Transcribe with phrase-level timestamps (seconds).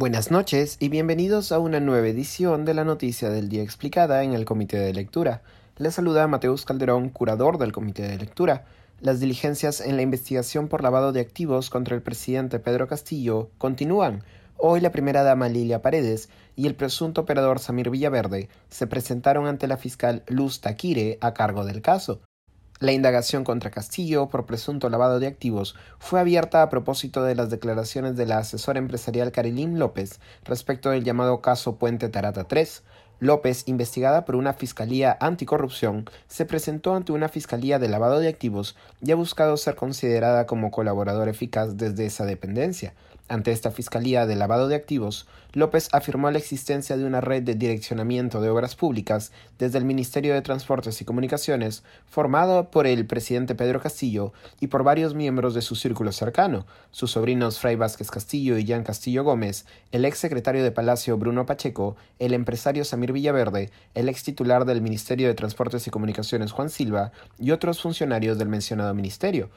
[0.00, 4.32] Buenas noches y bienvenidos a una nueva edición de la Noticia del Día Explicada en
[4.32, 5.42] el Comité de Lectura.
[5.76, 8.64] Les saluda Mateus Calderón, curador del Comité de Lectura.
[9.02, 14.24] Las diligencias en la investigación por lavado de activos contra el presidente Pedro Castillo continúan.
[14.56, 19.66] Hoy la primera dama Lilia Paredes y el presunto operador Samir Villaverde se presentaron ante
[19.66, 22.22] la fiscal Luz Taquire a cargo del caso.
[22.80, 27.50] La indagación contra Castillo por presunto lavado de activos fue abierta a propósito de las
[27.50, 32.82] declaraciones de la asesora empresarial Carilín López respecto del llamado caso Puente Tarata 3.
[33.18, 38.76] López, investigada por una fiscalía anticorrupción, se presentó ante una fiscalía de lavado de activos
[39.02, 42.94] y ha buscado ser considerada como colaborador eficaz desde esa dependencia.
[43.30, 47.54] Ante esta Fiscalía de Lavado de Activos, López afirmó la existencia de una red de
[47.54, 53.54] direccionamiento de obras públicas desde el Ministerio de Transportes y Comunicaciones, formada por el presidente
[53.54, 58.58] Pedro Castillo y por varios miembros de su círculo cercano, sus sobrinos Fray Vázquez Castillo
[58.58, 63.70] y Jean Castillo Gómez, el ex secretario de Palacio Bruno Pacheco, el empresario Samir Villaverde,
[63.94, 68.48] el ex titular del Ministerio de Transportes y Comunicaciones Juan Silva y otros funcionarios del
[68.48, 69.50] mencionado ministerio,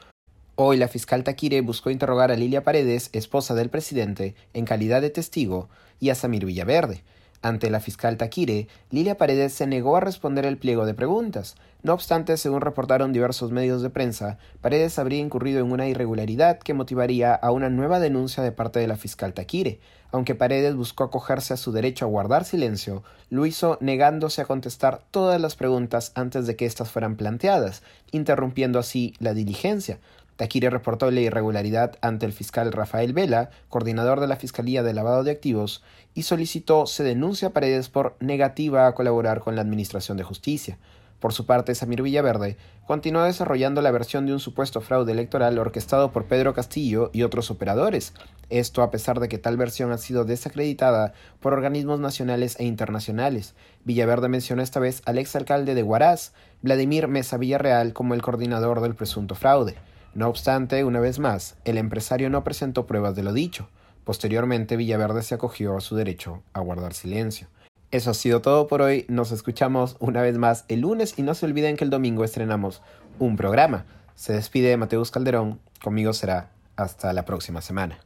[0.55, 5.09] Hoy la fiscal Taquire buscó interrogar a Lilia Paredes, esposa del presidente, en calidad de
[5.09, 5.67] testigo,
[5.99, 7.03] y a Samir Villaverde.
[7.41, 11.55] Ante la fiscal Taquire, Lilia Paredes se negó a responder el pliego de preguntas.
[11.81, 16.75] No obstante, según reportaron diversos medios de prensa, Paredes habría incurrido en una irregularidad que
[16.75, 19.79] motivaría a una nueva denuncia de parte de la fiscal Taquire.
[20.11, 25.01] Aunque Paredes buscó acogerse a su derecho a guardar silencio, lo hizo negándose a contestar
[25.09, 27.81] todas las preguntas antes de que éstas fueran planteadas,
[28.11, 29.99] interrumpiendo así la diligencia.
[30.35, 35.23] Taquire reportó la irregularidad ante el fiscal Rafael Vela, coordinador de la Fiscalía de Lavado
[35.23, 40.17] de Activos, y solicitó se denuncie a Paredes por negativa a colaborar con la Administración
[40.17, 40.77] de Justicia.
[41.23, 46.11] Por su parte, Samir Villaverde continuó desarrollando la versión de un supuesto fraude electoral orquestado
[46.11, 48.13] por Pedro Castillo y otros operadores.
[48.49, 53.55] Esto a pesar de que tal versión ha sido desacreditada por organismos nacionales e internacionales.
[53.85, 58.95] Villaverde mencionó esta vez al exalcalde de Huaraz, Vladimir Mesa Villarreal, como el coordinador del
[58.95, 59.75] presunto fraude.
[60.15, 63.67] No obstante, una vez más, el empresario no presentó pruebas de lo dicho.
[64.03, 67.47] Posteriormente, Villaverde se acogió a su derecho a guardar silencio.
[67.89, 69.05] Eso ha sido todo por hoy.
[69.07, 72.81] Nos escuchamos una vez más el lunes y no se olviden que el domingo estrenamos
[73.19, 73.85] un programa.
[74.15, 75.59] Se despide Mateus Calderón.
[75.83, 77.99] Conmigo será hasta la próxima semana.